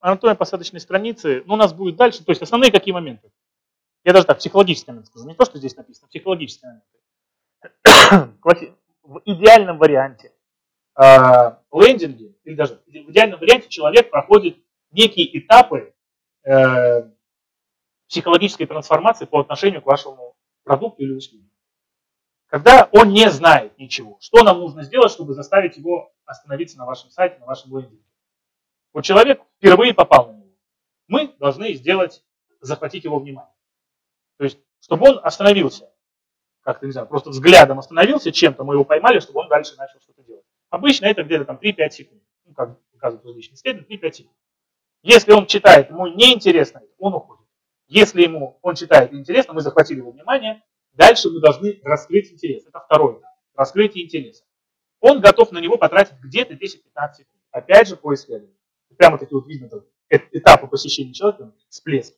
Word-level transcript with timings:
анатомия 0.00 0.34
посадочной 0.34 0.80
страницы, 0.80 1.42
ну, 1.46 1.54
у 1.54 1.56
нас 1.56 1.72
будет 1.72 1.96
дальше, 1.96 2.24
то 2.24 2.30
есть 2.30 2.42
основные 2.42 2.72
какие 2.72 2.92
моменты. 2.92 3.30
Я 4.04 4.12
даже 4.12 4.26
так, 4.26 4.38
психологический 4.38 4.90
момент 4.90 5.06
скажу, 5.06 5.26
не 5.26 5.34
то, 5.34 5.44
что 5.44 5.58
здесь 5.58 5.76
написано, 5.76 6.06
а 6.06 6.08
психологический 6.08 6.66
момент. 6.66 8.34
В 9.02 9.22
идеальном 9.24 9.78
варианте 9.78 10.32
э, 11.00 11.52
лендинги, 11.72 12.36
или 12.44 12.54
даже 12.54 12.82
в 12.86 13.10
идеальном 13.10 13.40
варианте 13.40 13.70
человек 13.70 14.10
проходит 14.10 14.58
некие 14.90 15.38
этапы 15.38 15.94
э, 16.44 17.10
психологической 18.06 18.66
трансформации 18.66 19.24
по 19.24 19.40
отношению 19.40 19.80
к 19.80 19.86
вашему 19.86 20.36
продукту 20.62 21.02
или 21.02 21.12
услуге. 21.12 21.48
Когда 22.48 22.88
он 22.92 23.10
не 23.10 23.30
знает 23.30 23.78
ничего, 23.78 24.18
что 24.20 24.42
нам 24.42 24.60
нужно 24.60 24.82
сделать, 24.82 25.12
чтобы 25.12 25.34
заставить 25.34 25.76
его 25.76 26.12
остановиться 26.24 26.78
на 26.78 26.86
вашем 26.86 27.10
сайте, 27.10 27.38
на 27.38 27.46
вашем 27.46 27.76
лендинге. 27.76 28.02
Вот 28.92 29.04
человек 29.04 29.40
впервые 29.58 29.94
попал 29.94 30.32
на 30.32 30.36
него. 30.36 30.56
Мы 31.06 31.34
должны 31.38 31.74
сделать, 31.74 32.24
захватить 32.60 33.04
его 33.04 33.18
внимание. 33.18 33.54
То 34.38 34.44
есть, 34.44 34.58
чтобы 34.80 35.08
он 35.08 35.20
остановился, 35.22 35.90
как-то, 36.62 36.86
не 36.86 36.92
знаю, 36.92 37.06
просто 37.06 37.30
взглядом 37.30 37.78
остановился 37.78 38.32
чем-то, 38.32 38.64
мы 38.64 38.74
его 38.74 38.84
поймали, 38.84 39.20
чтобы 39.20 39.40
он 39.40 39.48
дальше 39.48 39.74
начал 39.76 40.00
что-то 40.00 40.22
делать. 40.22 40.44
Обычно 40.70 41.06
это 41.06 41.22
где-то 41.22 41.44
там 41.44 41.56
3-5 41.56 41.90
секунд. 41.90 42.22
Ну, 42.44 42.54
как 42.54 42.78
показывают 42.92 43.24
различные 43.26 43.56
исследования, 43.56 43.96
3-5 43.96 44.12
секунд. 44.12 44.36
Если 45.02 45.32
он 45.32 45.46
читает, 45.46 45.90
ему 45.90 46.06
неинтересно, 46.08 46.82
он 46.98 47.14
уходит. 47.14 47.46
Если 47.86 48.22
ему 48.22 48.58
он 48.62 48.74
читает 48.74 49.14
интересно, 49.14 49.54
мы 49.54 49.60
захватили 49.62 49.98
его 49.98 50.10
внимание, 50.10 50.62
дальше 50.92 51.30
мы 51.30 51.40
должны 51.40 51.80
раскрыть 51.82 52.30
интерес. 52.32 52.66
Это 52.66 52.80
второе. 52.80 53.20
Раскрытие 53.54 54.04
интереса. 54.04 54.44
Он 55.00 55.20
готов 55.20 55.52
на 55.52 55.58
него 55.58 55.78
потратить 55.78 56.18
где-то 56.20 56.54
10-15 56.54 56.58
секунд. 56.58 57.42
Опять 57.50 57.88
же 57.88 57.96
по 57.96 58.12
исследованию. 58.12 58.57
Прямо 58.98 59.16
таки 59.16 59.32
вот 59.32 59.46
видно 59.46 59.70
тут 59.70 59.88
этапы 60.10 60.66
посещения 60.66 61.14
человека, 61.14 61.54
всплеск. 61.68 62.14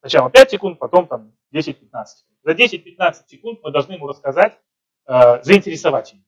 Сначала 0.00 0.30
5 0.30 0.50
секунд, 0.50 0.78
потом 0.78 1.06
там 1.06 1.32
10-15 1.52 1.64
секунд. 1.66 2.38
За 2.42 2.52
10-15 2.52 3.14
секунд 3.26 3.60
мы 3.62 3.70
должны 3.70 3.92
ему 3.92 4.06
рассказать, 4.06 4.58
э, 5.06 5.42
заинтересовать 5.42 6.14
его. 6.14 6.22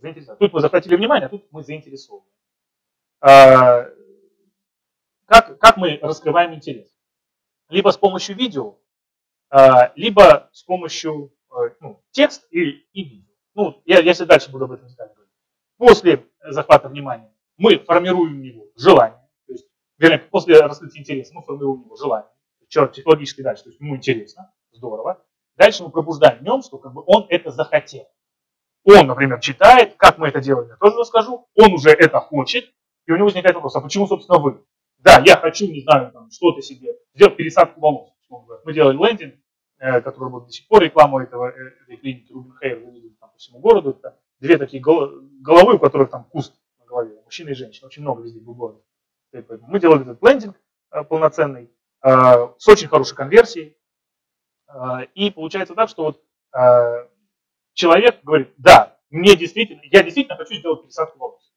Заинтересовать. 0.00 0.38
Тут 0.38 0.52
мы 0.52 0.60
захватили 0.60 0.96
внимание, 0.96 1.26
а 1.26 1.28
тут 1.30 1.46
мы 1.50 1.62
заинтересованы. 1.62 2.26
Э, 3.22 3.90
как, 5.24 5.58
как 5.58 5.76
мы 5.78 5.98
раскрываем 6.02 6.52
интерес? 6.54 6.88
Либо 7.70 7.88
с 7.88 7.96
помощью 7.96 8.36
видео, 8.36 8.78
э, 9.50 9.92
либо 9.96 10.50
с 10.52 10.62
помощью 10.62 11.32
э, 11.50 11.70
ну, 11.80 12.04
текста 12.10 12.46
и, 12.50 12.86
и 12.92 13.04
видео. 13.04 13.32
Ну, 13.54 13.82
я, 13.86 14.00
если 14.00 14.24
дальше 14.24 14.50
буду 14.50 14.66
об 14.66 14.72
этом 14.72 14.88
говорить. 14.94 15.16
После 15.78 16.26
захвата 16.44 16.88
внимания 16.88 17.32
мы 17.56 17.78
формируем 17.78 18.40
у 18.40 18.42
него 18.42 18.66
желание, 18.76 19.21
вернее, 20.02 20.18
после 20.18 20.60
раскрытия 20.60 21.00
интереса 21.00 21.32
мы 21.34 21.42
формируем 21.42 21.82
у 21.82 21.84
него 21.84 21.96
желание, 21.96 22.28
психологически 22.68 23.42
дальше, 23.42 23.64
то 23.64 23.70
есть 23.70 23.80
ему 23.80 23.96
интересно, 23.96 24.52
здорово. 24.72 25.24
Дальше 25.56 25.84
мы 25.84 25.90
пробуждаем 25.90 26.38
в 26.38 26.42
нем, 26.42 26.62
что 26.62 26.78
как 26.78 26.92
бы 26.92 27.02
он 27.06 27.26
это 27.28 27.50
захотел. 27.50 28.06
Он, 28.84 29.06
например, 29.06 29.38
читает, 29.40 29.94
как 29.96 30.18
мы 30.18 30.28
это 30.28 30.40
делаем, 30.40 30.68
я 30.68 30.76
тоже 30.76 30.96
расскажу, 30.96 31.46
он 31.54 31.72
уже 31.74 31.90
это 31.90 32.18
хочет, 32.18 32.64
и 33.06 33.12
у 33.12 33.16
него 33.16 33.26
возникает 33.26 33.54
вопрос, 33.54 33.76
а 33.76 33.80
почему, 33.80 34.06
собственно, 34.06 34.38
вы? 34.38 34.64
Да, 34.98 35.22
я 35.24 35.36
хочу, 35.36 35.70
не 35.70 35.82
знаю, 35.82 36.10
там, 36.12 36.30
что-то 36.30 36.62
себе, 36.62 36.94
сделать 37.14 37.36
пересадку 37.36 37.80
волос. 37.80 38.10
Мы 38.64 38.72
делали 38.72 38.96
лендинг, 38.96 39.34
э, 39.78 40.00
который 40.00 40.30
будет 40.30 40.46
до 40.46 40.52
сих 40.52 40.66
пор 40.68 40.82
рекламу 40.82 41.20
этого, 41.20 41.50
э, 41.50 41.74
этой 41.82 41.96
клиники 41.96 42.32
Рубин 42.32 42.54
Хейр, 42.60 42.80
там 43.20 43.30
по 43.30 43.36
всему 43.36 43.58
городу. 43.58 43.90
Это 43.90 44.18
две 44.40 44.56
такие 44.56 44.82
головы, 44.82 45.74
у 45.74 45.78
которых 45.78 46.10
там 46.10 46.24
куст 46.24 46.54
на 46.78 46.86
голове, 46.86 47.20
мужчина 47.24 47.50
и 47.50 47.54
женщина, 47.54 47.88
очень 47.88 48.02
много 48.02 48.22
везде 48.22 48.40
в 48.40 48.44
городе. 48.44 48.80
Мы 49.32 49.80
делали 49.80 50.02
этот 50.02 50.22
лендинг 50.22 50.56
э, 50.90 51.04
полноценный, 51.04 51.70
с 52.04 52.68
очень 52.68 52.88
хорошей 52.88 53.14
конверсией. 53.14 53.76
И 55.14 55.30
получается 55.30 55.74
так, 55.76 55.88
что 55.88 56.02
вот 56.02 57.08
человек 57.74 58.24
говорит, 58.24 58.52
да, 58.56 58.98
мне 59.10 59.36
действительно, 59.36 59.82
я 59.84 60.02
действительно 60.02 60.36
хочу 60.36 60.54
сделать 60.54 60.82
пересадку 60.82 61.18
волос. 61.18 61.52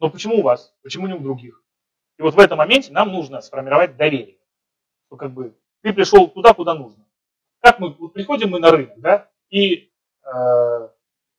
Но 0.00 0.10
почему 0.10 0.38
у 0.38 0.42
вас? 0.42 0.74
Почему 0.82 1.06
не 1.06 1.14
у 1.14 1.20
других? 1.20 1.62
И 2.18 2.22
вот 2.22 2.34
в 2.34 2.38
этом 2.38 2.58
моменте 2.58 2.92
нам 2.92 3.12
нужно 3.12 3.40
сформировать 3.40 3.96
доверие. 3.96 4.38
Что 5.06 5.16
как 5.16 5.32
бы 5.32 5.56
ты 5.82 5.92
пришел 5.92 6.28
туда, 6.28 6.54
куда 6.54 6.74
нужно. 6.74 7.04
Как 7.60 7.78
мы 7.78 7.90
вот 7.90 8.14
приходим 8.14 8.50
мы 8.50 8.58
на 8.58 8.70
рынок, 8.70 8.98
да, 8.98 9.30
и 9.50 9.92
э, 10.24 10.88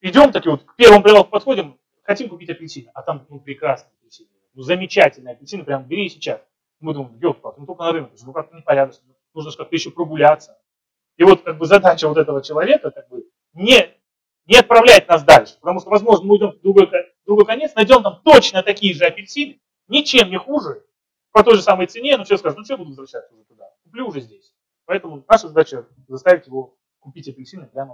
идем 0.01 0.31
таки 0.31 0.49
вот 0.49 0.63
к 0.63 0.75
первому 0.75 1.03
прилавку 1.03 1.31
подходим, 1.31 1.79
хотим 2.03 2.29
купить 2.29 2.49
апельсины, 2.49 2.89
а 2.93 3.01
там 3.01 3.25
ну, 3.29 3.37
апельсины, 3.37 3.89
ну 4.55 4.63
замечательные 4.63 5.33
апельсины, 5.33 5.63
прям 5.63 5.83
бери 5.83 6.09
сейчас. 6.09 6.41
Мы 6.79 6.93
думаем, 6.93 7.17
елки 7.19 7.39
ну 7.57 7.65
только 7.65 7.83
на 7.83 7.91
рынок, 7.91 8.11
ну 8.25 8.33
как-то 8.33 8.55
непорядочно, 8.55 9.03
нужно 9.33 9.51
же 9.51 9.57
как-то 9.57 9.75
еще 9.75 9.91
прогуляться. 9.91 10.57
И 11.17 11.23
вот 11.23 11.43
как 11.43 11.57
бы 11.57 11.65
задача 11.65 12.07
вот 12.07 12.17
этого 12.17 12.41
человека 12.41 12.91
как 12.91 13.07
бы 13.09 13.25
не, 13.53 13.89
не 14.45 14.57
отправлять 14.57 15.07
нас 15.07 15.23
дальше, 15.23 15.55
потому 15.59 15.79
что, 15.79 15.89
возможно, 15.89 16.25
мы 16.25 16.37
идем 16.37 16.51
в 16.51 16.61
другой, 16.61 16.89
другой 17.25 17.45
конец, 17.45 17.73
найдем 17.75 18.03
там 18.03 18.21
точно 18.23 18.63
такие 18.63 18.93
же 18.93 19.05
апельсины, 19.05 19.59
ничем 19.87 20.29
не 20.29 20.37
хуже, 20.37 20.83
по 21.31 21.43
той 21.43 21.55
же 21.55 21.61
самой 21.61 21.87
цене, 21.87 22.17
но 22.17 22.23
человек 22.23 22.39
скажет, 22.39 22.57
ну 22.57 22.65
что 22.65 22.77
буду 22.77 22.89
возвращаться 22.89 23.33
уже 23.33 23.43
туда, 23.43 23.69
куплю 23.83 24.07
уже 24.07 24.21
здесь. 24.21 24.53
Поэтому 24.85 25.23
наша 25.27 25.47
задача 25.47 25.85
заставить 26.07 26.47
его 26.47 26.77
купить 26.99 27.27
апельсины 27.27 27.67
прямо 27.67 27.93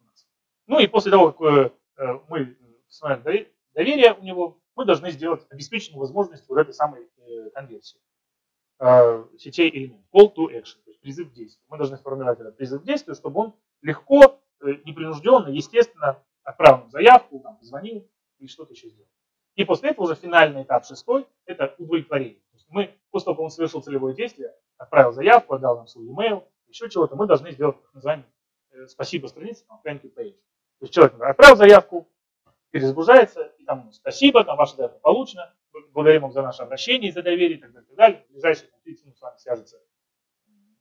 у 0.00 0.04
нас. 0.04 0.26
Ну 0.66 0.78
и 0.80 0.86
после 0.86 1.10
того, 1.10 1.32
как 1.32 1.46
э, 1.46 1.70
э, 1.98 2.20
мы 2.28 2.56
установим 2.88 3.46
доверие 3.74 4.14
у 4.14 4.22
него, 4.22 4.58
мы 4.76 4.84
должны 4.84 5.10
сделать 5.10 5.44
обеспеченную 5.50 6.00
возможность 6.00 6.48
вот 6.48 6.58
этой 6.58 6.74
самой 6.74 7.08
э, 7.18 7.50
конверсии 7.50 7.98
сетей 9.38 9.70
элементов. 9.70 10.06
Call 10.12 10.34
to 10.34 10.48
action, 10.52 10.82
то 10.84 10.90
есть 10.90 11.00
призыв 11.00 11.30
к 11.30 11.32
действию. 11.32 11.64
Мы 11.68 11.78
должны 11.78 11.96
сформировать 11.96 12.40
этот 12.40 12.58
призыв 12.58 12.82
к 12.82 12.84
действию, 12.84 13.14
чтобы 13.14 13.40
он 13.40 13.54
легко, 13.80 14.40
непринужденно, 14.60 15.48
естественно 15.48 16.22
отправил 16.42 16.88
заявку, 16.90 17.40
там, 17.40 17.56
позвонил 17.56 18.06
и 18.38 18.46
что-то 18.46 18.74
еще 18.74 18.90
сделал. 18.90 19.08
И 19.54 19.64
после 19.64 19.90
этого 19.90 20.04
уже 20.04 20.14
финальный 20.14 20.62
этап 20.62 20.84
шестой– 20.84 21.26
это 21.46 21.74
удовлетворение. 21.78 22.40
То 22.50 22.56
есть 22.56 22.66
мы, 22.68 22.94
после 23.10 23.24
того, 23.24 23.36
как 23.36 23.44
он 23.44 23.50
совершил 23.50 23.80
целевое 23.80 24.14
действие, 24.14 24.54
отправил 24.76 25.12
заявку, 25.12 25.54
отдал 25.54 25.78
нам 25.78 25.86
свой 25.86 26.06
email, 26.06 26.46
еще 26.68 26.90
чего-то, 26.90 27.16
мы 27.16 27.26
должны 27.26 27.52
сделать 27.52 27.80
так 27.80 27.94
называемый 27.94 28.26
э, 28.72 28.86
спасибо 28.88 29.28
странице, 29.28 29.64
там, 29.66 29.80
thank 29.84 30.02
you 30.02 30.12
page. 30.14 30.34
То 30.78 30.82
есть 30.82 30.92
человек 30.92 31.18
отправил 31.18 31.56
заявку, 31.56 32.06
перезагружается, 32.76 33.42
и 33.58 33.64
там 33.64 33.90
спасибо, 33.92 34.44
там 34.44 34.56
ваша 34.56 34.76
заявка 34.76 34.98
получена, 34.98 35.54
благодарим 35.72 36.22
вам 36.22 36.32
за 36.32 36.42
наше 36.42 36.62
обращение 36.62 37.10
за 37.10 37.22
доверие 37.22 37.56
и 37.56 37.60
так 37.60 37.72
далее. 37.72 37.86
И 37.86 37.88
так 37.88 37.96
далее. 37.96 38.26
В 38.28 38.32
ближайшие 38.32 38.70
30 38.84 39.04
минут 39.04 39.16
с 39.16 39.22
вами 39.22 39.38
свяжется 39.38 39.82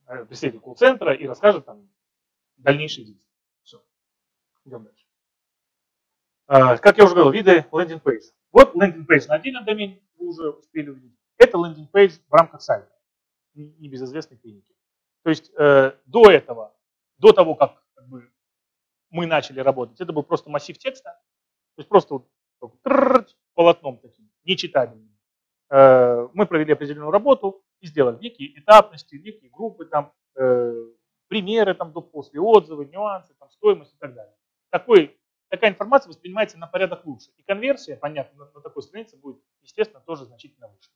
э, 0.07 0.25
представитель 0.25 0.59
колл-центра 0.59 1.13
и 1.13 1.25
расскажет 1.25 1.65
там 1.65 1.89
дальнейшие 2.57 3.05
действия. 3.05 3.31
Все. 3.63 3.81
Идем 4.65 4.83
дальше. 4.83 5.05
А, 6.47 6.77
как 6.77 6.97
я 6.97 7.05
уже 7.05 7.13
говорил, 7.13 7.31
виды 7.31 7.65
landing 7.71 8.05
page 8.05 8.24
а. 8.24 8.33
Вот 8.51 8.75
landing 8.75 9.08
page 9.08 9.27
на 9.27 9.35
отдельном 9.35 9.63
домене, 9.63 10.01
вы 10.17 10.27
уже 10.27 10.49
успели 10.49 10.89
увидеть. 10.89 11.17
Это 11.37 11.57
landing 11.57 11.97
page 11.97 12.19
в 12.27 12.33
рамках 12.33 12.61
сайта, 12.61 12.91
небезызвестной 13.53 14.37
клиники. 14.37 14.73
То 15.23 15.29
есть 15.29 15.49
э, 15.57 15.93
до 16.05 16.29
этого, 16.29 16.75
до 17.19 17.31
того, 17.31 17.55
как, 17.55 17.81
как 17.93 18.07
бы, 18.09 18.29
мы 19.11 19.25
начали 19.25 19.61
работать, 19.61 20.01
это 20.01 20.11
был 20.11 20.23
просто 20.23 20.49
массив 20.49 20.77
текста, 20.77 21.19
то 21.75 21.81
есть 21.81 21.89
просто 21.89 22.13
вот, 22.13 22.27
полотном 23.53 23.97
таким, 23.99 24.29
нечитабельным. 24.43 25.15
Мы 25.69 26.45
провели 26.45 26.73
определенную 26.73 27.11
работу 27.11 27.63
и 27.79 27.87
сделали 27.87 28.17
некие 28.19 28.57
этапности, 28.59 29.15
некие 29.15 29.49
группы, 29.49 29.85
там, 29.85 30.13
примеры 31.27 31.73
там, 31.73 31.91
до-после, 31.91 32.39
отзывы, 32.39 32.85
нюансы, 32.85 33.33
там, 33.39 33.49
стоимость 33.49 33.93
и 33.93 33.97
так 33.97 34.13
далее. 34.13 34.35
Такой 34.69 35.17
такая 35.49 35.71
информация 35.71 36.09
воспринимается 36.09 36.57
на 36.57 36.67
порядок 36.67 37.05
лучше. 37.05 37.31
И 37.37 37.43
конверсия, 37.43 37.95
понятно, 37.95 38.45
на, 38.45 38.51
на 38.51 38.61
такой 38.61 38.83
странице 38.83 39.17
будет, 39.17 39.41
естественно, 39.61 40.01
тоже 40.01 40.25
значительно 40.25 40.67
выше. 40.67 40.89